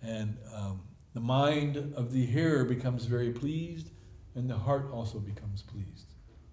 [0.03, 0.83] and um,
[1.15, 3.89] the mind of the hearer becomes very pleased,
[4.35, 6.13] and the heart also becomes pleased.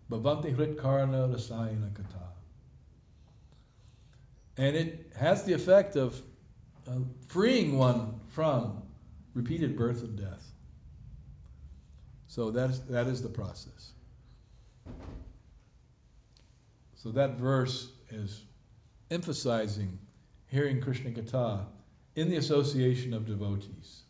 [0.09, 2.29] Bhavanti Hrit Karna Rasayana Katha.
[4.55, 6.21] And it has the effect of
[6.87, 8.81] uh, freeing one from
[9.33, 10.53] repeated birth and death.
[12.27, 13.91] So that is, that is the process.
[16.97, 18.43] So that verse is
[19.11, 19.99] emphasizing
[20.47, 21.65] hearing Krishna Katha
[22.15, 24.01] in the association of devotees,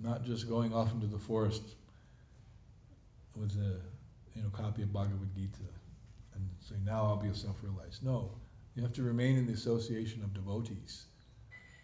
[0.00, 1.62] not just going off into the forest
[3.36, 3.80] with a
[4.34, 5.68] you know copy of Bhagavad Gita
[6.34, 8.02] and saying now I'll be a self-realized.
[8.02, 8.30] No,
[8.74, 11.04] you have to remain in the association of devotees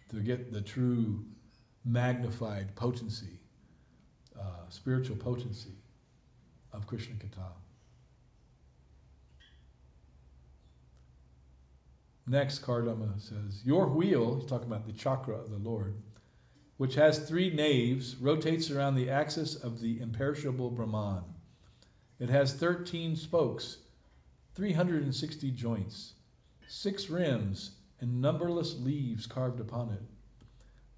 [0.09, 1.23] to get the true
[1.85, 3.39] magnified potency,
[4.39, 5.75] uh, spiritual potency
[6.73, 7.51] of Krishna Katha.
[12.31, 15.95] Next, Kardama says, Your wheel, he's talking about the chakra of the Lord,
[16.77, 21.23] which has three naves, rotates around the axis of the imperishable Brahman.
[22.19, 23.79] It has 13 spokes,
[24.53, 26.13] 360 joints
[26.67, 30.03] six rims, and numberless leaves carved upon it.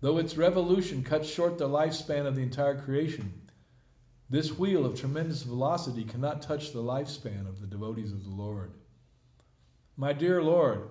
[0.02, 3.32] Though its revolution cuts short the lifespan of the entire creation,
[4.30, 8.74] this wheel of tremendous velocity cannot touch the lifespan of the devotees of the Lord.
[9.96, 10.90] My dear Lord,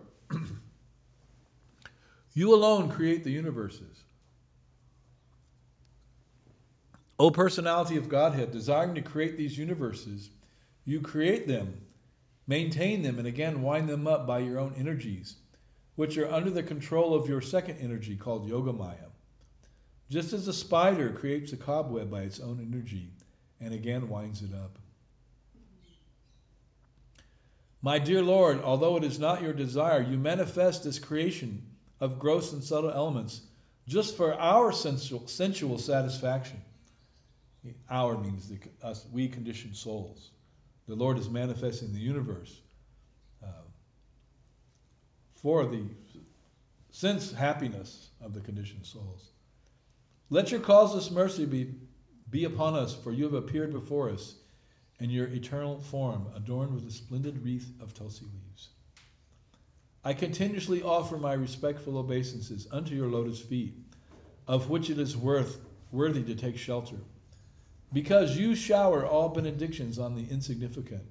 [2.33, 4.05] you alone create the universes.
[7.19, 10.31] O personality of Godhead, desiring to create these universes,
[10.85, 11.81] you create them,
[12.47, 15.37] maintain them, and again wind them up by your own energies,
[15.97, 19.11] which are under the control of your second energy called Yogamaya.
[20.09, 23.11] Just as a spider creates a cobweb by its own energy
[23.61, 24.79] and again winds it up.
[27.83, 31.63] My dear Lord, although it is not your desire, you manifest this creation
[32.01, 33.43] of gross and subtle elements
[33.87, 36.61] just for our sensual, sensual satisfaction.
[37.91, 40.31] Our means the, us, we conditioned souls.
[40.89, 42.61] The Lord is manifesting the universe
[43.43, 43.63] uh,
[45.35, 45.85] for the
[46.91, 49.31] sense happiness of the conditioned souls.
[50.31, 51.75] Let your causeless mercy be,
[52.31, 54.37] be upon us, for you have appeared before us
[55.01, 58.50] in your eternal form, adorned with a splendid wreath of tulsi leaves.
[60.03, 63.75] I continuously offer my respectful obeisances unto your lotus feet,
[64.47, 65.61] of which it is worth
[65.93, 66.97] worthy to take shelter
[67.93, 71.03] because you shower all benedictions on the insignificant.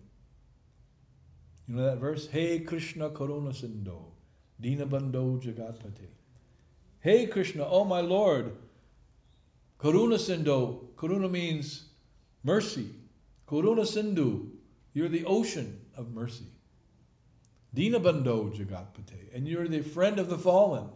[1.68, 2.28] You know that verse?
[2.28, 4.06] Hey Krishna Karuna Sindho,
[4.60, 6.08] Dina Bandho Jagatpate.
[7.02, 8.56] Hey Krishna, oh my Lord,
[9.80, 11.84] Karuna Sindho, Karuna means
[12.44, 12.90] mercy.
[13.48, 14.48] Karuna Sindhu,
[14.94, 16.46] you're the ocean of mercy.
[17.74, 20.90] Dina Bandho Jagatpate, and you're the friend of the fallen.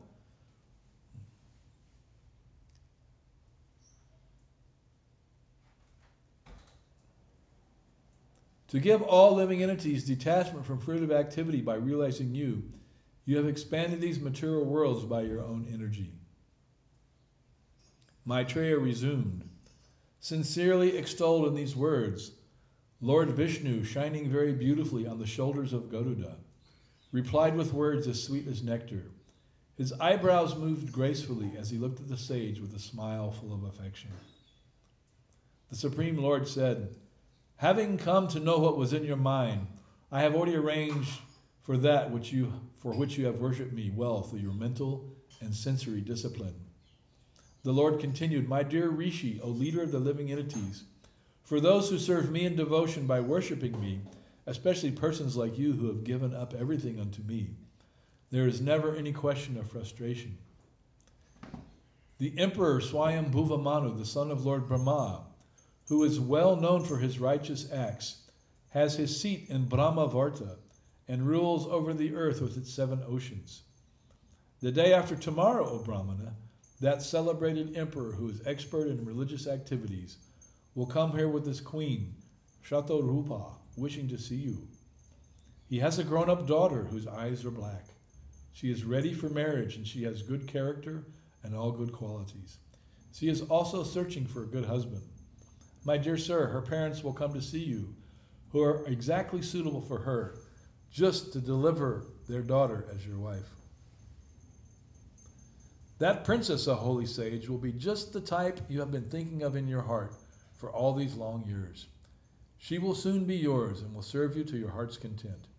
[8.69, 12.63] To give all living entities detachment from fruitive activity by realizing you,
[13.23, 16.11] you have expanded these material worlds by your own energy.
[18.25, 19.47] Maitreya resumed,
[20.21, 22.31] sincerely extolled in these words,
[22.99, 26.37] Lord Vishnu, shining very beautifully on the shoulders of Garuda,
[27.13, 29.03] replied with words as sweet as nectar.
[29.77, 33.63] His eyebrows moved gracefully as he looked at the sage with a smile full of
[33.63, 34.09] affection.
[35.69, 36.93] The Supreme Lord said,
[37.57, 39.67] Having come to know what was in your mind,
[40.11, 41.19] I have already arranged
[41.61, 45.05] for that which you for which you have worshipped me well through your mental
[45.39, 46.55] and sensory discipline.
[47.63, 50.83] The Lord continued, My dear Rishi, O leader of the living entities,
[51.43, 54.01] for those who serve me in devotion by worshipping me,
[54.45, 57.49] especially persons like you who have given up everything unto me,
[58.31, 60.37] there is never any question of frustration.
[62.17, 65.25] The Emperor Swayambhuva Manu, the son of Lord Brahma,
[65.87, 68.17] who is well known for his righteous acts,
[68.69, 70.57] has his seat in Brahmavarta
[71.07, 73.61] and rules over the earth with its seven oceans.
[74.61, 76.33] The day after tomorrow, O Brahmana,
[76.79, 80.17] that celebrated emperor who is expert in religious activities
[80.75, 82.15] will come here with his queen,
[82.63, 84.67] Shatarupa, wishing to see you.
[85.69, 87.85] He has a grown up daughter whose eyes are black.
[88.53, 91.05] She is ready for marriage and she has good character
[91.43, 92.57] and all good qualities.
[93.13, 95.03] She is also searching for a good husband.
[95.83, 97.93] My dear sir, her parents will come to see you,
[98.51, 100.39] who are exactly suitable for her,
[100.91, 103.49] just to deliver their daughter as your wife.
[105.99, 109.55] That princess, a holy sage, will be just the type you have been thinking of
[109.55, 110.13] in your heart
[110.59, 111.87] for all these long years.
[112.63, 115.49] She will soon be yours and will serve you to your heart's content.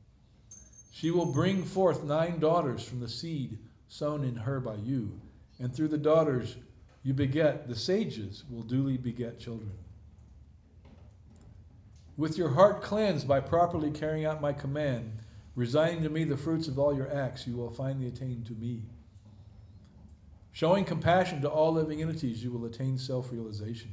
[0.90, 5.20] She will bring forth nine daughters from the seed sown in her by you,
[5.58, 6.56] and through the daughters
[7.02, 9.72] you beget, the sages will duly beget children.
[12.16, 15.12] With your heart cleansed by properly carrying out my command,
[15.56, 18.82] resigning to me the fruits of all your acts, you will finally attain to me.
[20.52, 23.90] Showing compassion to all living entities, you will attain self realization.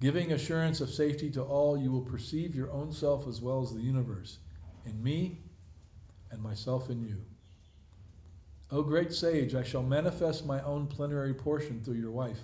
[0.00, 3.72] Giving assurance of safety to all, you will perceive your own self as well as
[3.72, 4.38] the universe,
[4.84, 5.42] in me
[6.30, 7.24] and myself in you.
[8.70, 12.40] O great sage, I shall manifest my own plenary portion through your wife,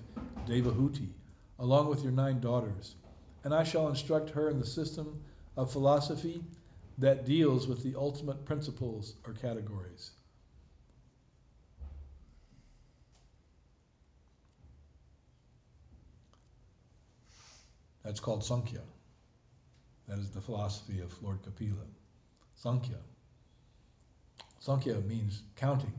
[0.46, 1.11] Devahuti,
[1.59, 2.96] along with your nine daughters
[3.44, 5.22] and I shall instruct her in the system
[5.57, 6.42] of philosophy
[6.98, 10.12] that deals with the ultimate principles or categories.
[18.05, 18.82] That's called Sankhya.
[20.09, 21.86] That is the philosophy of Lord Kapila.
[22.57, 22.98] Sankhya.
[24.61, 25.92] Sankhya means counting,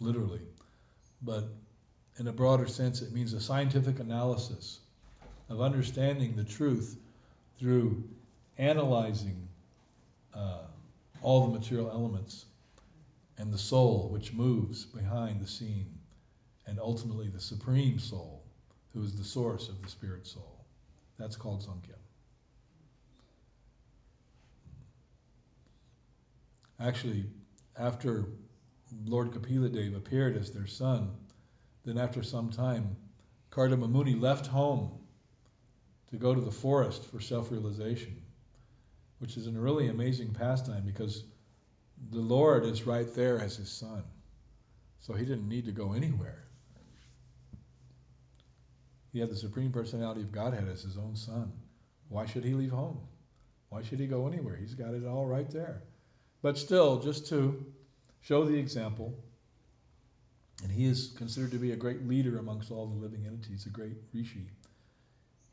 [0.00, 0.40] literally.
[1.22, 1.44] But
[2.18, 4.80] in a broader sense, it means a scientific analysis
[5.48, 6.96] of understanding the truth
[7.58, 8.04] through
[8.58, 9.48] analyzing
[10.34, 10.62] uh,
[11.22, 12.44] all the material elements
[13.38, 15.98] and the soul which moves behind the scene
[16.66, 18.42] and ultimately the supreme soul,
[18.94, 20.51] who is the source of the spirit soul.
[21.22, 21.94] That's called Samkhya.
[26.80, 27.26] Actually,
[27.78, 28.24] after
[29.04, 31.12] Lord Kapila Dev appeared as their son,
[31.84, 32.96] then after some time,
[33.52, 34.98] Kardama Muni left home
[36.10, 38.20] to go to the forest for self realization,
[39.20, 41.22] which is a really amazing pastime because
[42.10, 44.02] the Lord is right there as his son.
[44.98, 46.41] So he didn't need to go anywhere.
[49.12, 51.52] He had the Supreme Personality of Godhead as his own son.
[52.08, 52.98] Why should he leave home?
[53.68, 54.56] Why should he go anywhere?
[54.56, 55.82] He's got it all right there.
[56.40, 57.64] But still, just to
[58.22, 59.14] show the example,
[60.62, 63.70] and he is considered to be a great leader amongst all the living entities, a
[63.70, 64.46] great rishi.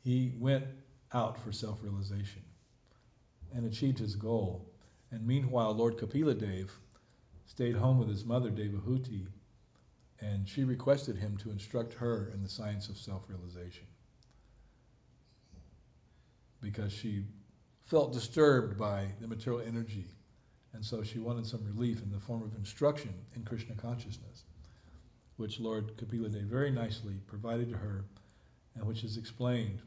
[0.02, 0.64] He went
[1.12, 2.42] out for self realization
[3.54, 4.70] and achieved his goal.
[5.10, 6.70] And meanwhile, Lord Kapila Dev
[7.46, 9.26] stayed home with his mother, Devahuti,
[10.20, 13.86] and she requested him to instruct her in the science of self realization
[16.60, 17.24] because she
[17.84, 20.06] felt disturbed by the material energy,
[20.74, 24.44] and so she wanted some relief in the form of instruction in Krishna consciousness,
[25.36, 28.04] which Lord Kapila Dev very nicely provided to her,
[28.74, 29.80] and which is explained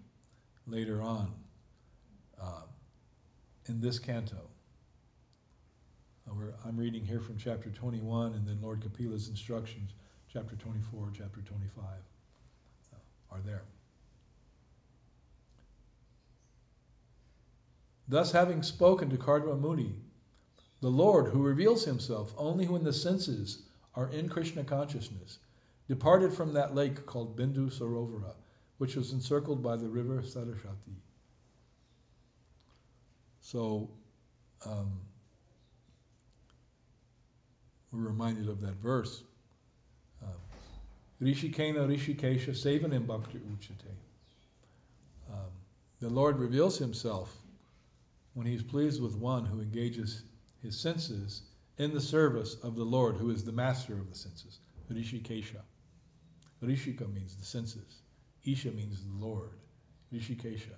[0.68, 1.32] later on
[2.42, 2.64] uh,
[3.68, 4.50] in this canto.
[6.66, 9.92] I'm reading here from chapter 21, and then Lord Kapila's instructions
[10.34, 12.98] chapter 24, chapter 25 uh,
[13.32, 13.62] are there.
[18.08, 19.94] Thus, having spoken to Kardama Muni,
[20.82, 23.62] the Lord, who reveals himself only when the senses
[23.96, 25.38] are in Krishna consciousness,
[25.88, 28.34] departed from that lake called Bindu Sarovara,
[28.80, 30.98] which was encircled by the river Saraswati.
[33.40, 33.92] So,
[34.66, 35.00] um,
[37.92, 39.24] we're reminded of that verse
[41.24, 43.96] Rishikena Rishikesha Sevanam Bhakti Uchyate.
[45.32, 45.52] Um,
[46.02, 47.34] the Lord reveals himself
[48.34, 50.24] when he's pleased with one who engages
[50.62, 51.44] his senses
[51.78, 54.60] in the service of the Lord, who is the master of the senses.
[54.92, 55.62] Rishikesha.
[56.62, 58.02] Rishika means the senses.
[58.44, 59.52] Isha means the Lord.
[60.14, 60.76] Rishikesha.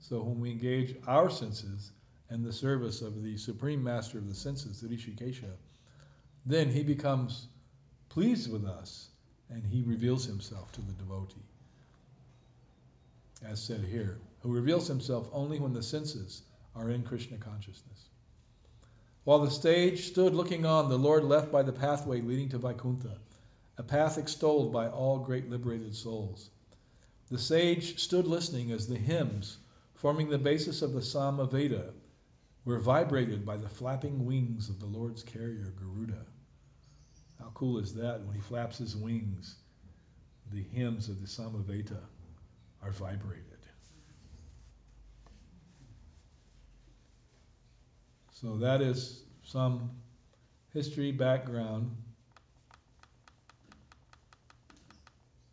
[0.00, 1.92] So when we engage our senses
[2.30, 5.52] in the service of the supreme master of the senses, the Rishikesha,
[6.44, 7.46] then he becomes
[8.08, 9.10] pleased with us
[9.50, 11.42] and he reveals himself to the devotee.
[13.44, 16.42] As said here, who reveals himself only when the senses
[16.74, 18.08] are in Krishna consciousness.
[19.24, 23.18] While the sage stood looking on, the Lord left by the pathway leading to Vaikuntha,
[23.76, 26.50] a path extolled by all great liberated souls.
[27.28, 29.58] The sage stood listening as the hymns,
[29.94, 31.92] forming the basis of the Sama Veda,
[32.64, 36.24] were vibrated by the flapping wings of the Lord's carrier, Garuda.
[37.40, 39.56] How cool is that when he flaps his wings?
[40.52, 42.00] The hymns of the Sama Veda
[42.82, 43.42] are vibrated.
[48.32, 49.90] So that is some
[50.74, 51.90] history, background,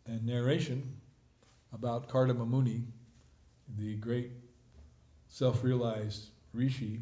[0.06, 1.00] and narration
[1.72, 2.82] about Kardama Muni,
[3.78, 4.32] the great
[5.28, 7.00] self realized rishi,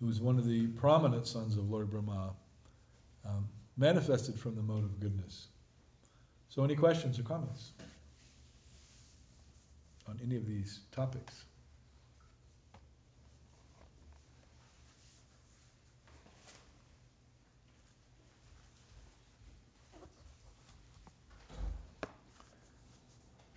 [0.00, 2.32] who was one of the prominent sons of Lord Brahma.
[3.24, 3.48] Um,
[3.78, 5.46] manifested from the mode of goodness.
[6.48, 7.70] So, any questions or comments
[10.08, 11.44] on any of these topics?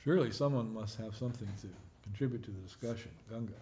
[0.03, 1.67] Surely someone must have something to
[2.03, 3.11] contribute to the discussion.
[3.29, 3.53] Ganga.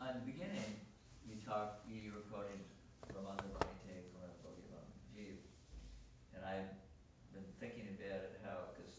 [0.00, 0.80] In the beginning,
[1.28, 2.58] you talked, you recorded
[3.12, 3.69] quoting Ramananda
[6.50, 6.74] I've
[7.30, 8.98] been thinking about it, how, because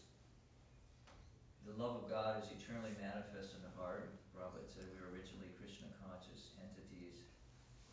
[1.68, 4.16] the love of God is eternally manifest in the heart.
[4.32, 7.28] Prabhupada said we were originally Krishna conscious entities.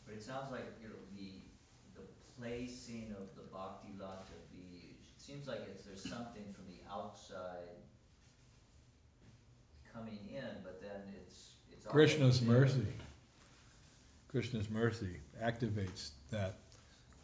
[0.08, 1.44] But it sounds like you know, the
[2.00, 2.08] the
[2.40, 7.84] placing of the bhakti lata be it seems like it's there's something from the outside
[9.92, 12.88] coming in, but then it's it's Krishna's mercy.
[14.32, 16.56] Krishna's mercy activates that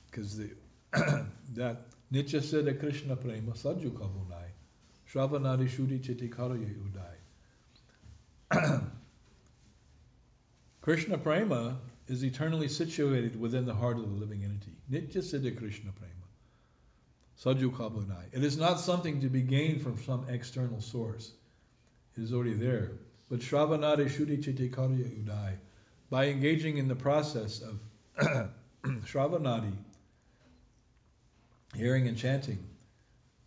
[0.09, 0.49] because the
[1.53, 4.49] that Nitya Siddha Krishna Prema Sajju Kabunai.
[5.11, 6.75] Shravanadi Shuri Chitikaraye
[8.51, 8.81] Udai.
[10.81, 11.77] Krishna Prema
[12.07, 14.77] is eternally situated within the heart of the living entity.
[14.91, 16.13] Nitya Siddha Krishna Prema.
[17.41, 18.25] Sajju Kabunai.
[18.31, 21.31] It is not something to be gained from some external source.
[22.15, 22.91] It is already there.
[23.29, 25.55] But Shravanadi Shuri Chitikaraye Udai.
[26.11, 27.79] By engaging in the process of
[28.83, 29.73] Shravanadi,
[31.75, 32.59] hearing and chanting,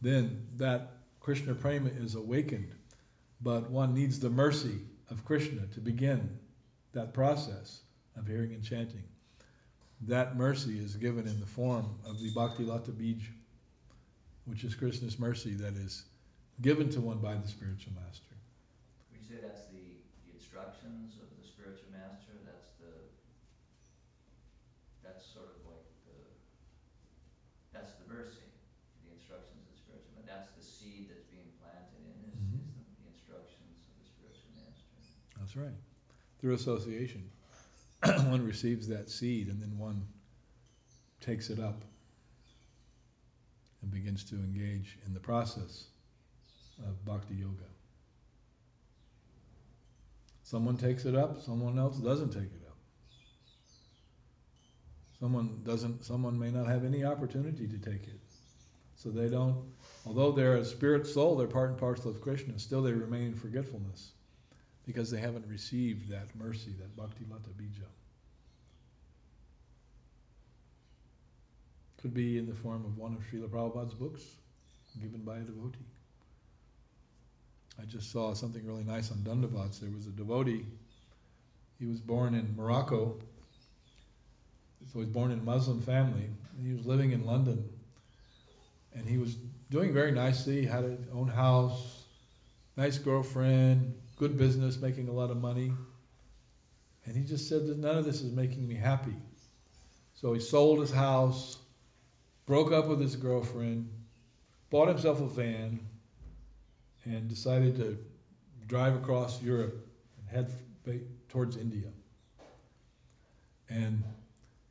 [0.01, 2.73] then that Krishna prema is awakened.
[3.41, 4.79] But one needs the mercy
[5.11, 6.39] of Krishna to begin
[6.93, 7.81] that process
[8.17, 9.05] of hearing and chanting.
[10.03, 13.21] That mercy is given in the form of the Bhakti Lata Bij,
[14.47, 16.05] which is Krishna's mercy that is
[16.61, 18.35] given to one by the spiritual master.
[19.13, 22.91] Would you say that's the, the instructions of the spiritual master, that's the,
[25.03, 26.19] that's sort of like the,
[27.75, 28.47] that's the mercy,
[29.07, 32.59] the instructions of the spiritual, but that's the seed that's being planted in, is, Mhm.
[32.59, 34.87] is the, the instructions of the spiritual master.
[35.49, 35.75] That's right.
[36.41, 37.31] Through association,
[38.05, 40.07] one receives that seed and then one
[41.23, 41.87] takes it up
[43.81, 45.87] and begins to engage in the process
[46.87, 47.65] of bhakti yoga.
[50.43, 52.77] Someone takes it up, someone else doesn't take it up.
[55.19, 58.21] Someone doesn't someone may not have any opportunity to take it.
[58.97, 59.65] So they don't
[60.05, 63.35] although they're a spirit soul, they're part and parcel of Krishna, still they remain in
[63.35, 64.13] forgetfulness
[64.89, 67.85] because they haven't received that mercy, that bhakti lata bija.
[72.01, 74.23] Could be in the form of one of Srila Prabhupada's books
[74.99, 75.85] given by a devotee.
[77.79, 79.79] I just saw something really nice on Dandavats.
[79.79, 80.65] There was a devotee.
[81.79, 83.19] He was born in Morocco.
[84.87, 86.31] So he was born in a Muslim family.
[86.65, 87.69] He was living in London.
[88.95, 89.35] And he was
[89.71, 92.05] doing very nicely, had his own house,
[92.79, 95.73] nice girlfriend, good business, making a lot of money.
[97.07, 99.15] And he just said that none of this is making me happy.
[100.15, 101.57] So he sold his house,
[102.45, 103.89] broke up with his girlfriend,
[104.71, 105.81] bought himself a van,
[107.05, 107.97] and decided to
[108.67, 109.87] drive across Europe
[110.19, 110.53] and head
[111.29, 111.89] towards India.
[113.71, 114.03] And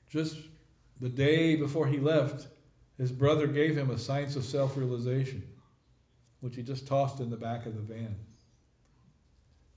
[0.10, 0.38] just
[1.00, 2.48] the day before he left,
[2.98, 5.44] his brother gave him a science of self realization,
[6.42, 8.16] which he just tossed in the back of the van.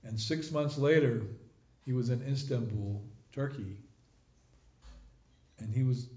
[0.03, 1.21] And six months later,
[1.85, 3.77] he was in Istanbul, Turkey,
[5.59, 6.07] and he was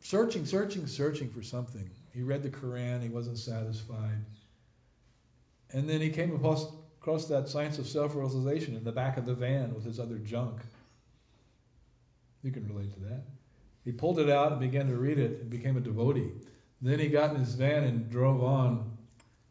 [0.00, 1.90] searching, searching, searching for something.
[2.14, 4.24] He read the Quran, he wasn't satisfied.
[5.72, 6.66] And then he came across,
[7.00, 10.18] across that science of self realization in the back of the van with his other
[10.18, 10.60] junk.
[12.42, 13.24] You can relate to that.
[13.84, 16.30] He pulled it out and began to read it and became a devotee.
[16.80, 18.96] Then he got in his van and drove on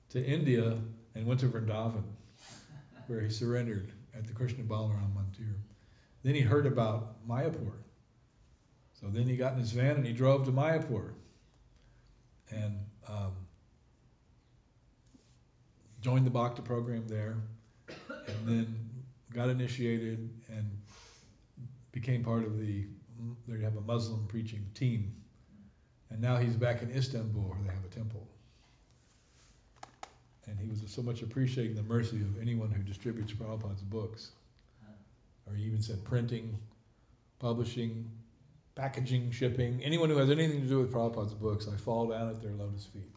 [0.09, 0.77] to India
[1.15, 2.03] and went to Vrindavan,
[3.07, 5.55] where he surrendered at the Krishna Balaram Mandir.
[6.23, 7.73] Then he heard about Mayapur.
[8.93, 11.13] So then he got in his van and he drove to Mayapur
[12.49, 13.33] and um,
[16.01, 17.37] joined the Bhakta program there,
[18.07, 18.89] and then
[19.33, 20.81] got initiated and
[21.91, 22.85] became part of the.
[23.47, 25.15] They have a Muslim preaching team,
[26.09, 28.27] and now he's back in Istanbul where they have a temple.
[30.47, 34.31] And he was so much appreciating the mercy of anyone who distributes Prabhupada's books,
[35.47, 36.57] or he even said printing,
[37.39, 38.09] publishing,
[38.75, 42.41] packaging, shipping, anyone who has anything to do with Prabhupada's books, I fall down at
[42.41, 43.11] their lotus feet.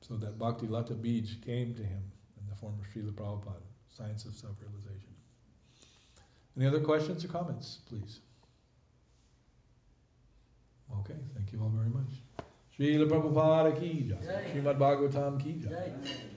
[0.00, 2.02] So that Bhakti Lata Bij came to him
[2.40, 5.10] in the form of Srila Prabhupada, Science of Self-Realization.
[6.56, 8.20] Any other questions or comments, please?
[11.00, 12.22] Okay, thank you all very much.
[12.78, 14.18] Srila Prabhupada ki jai.
[14.52, 15.70] Srimad Bhagavatam ki jai.
[15.70, 16.35] Jai.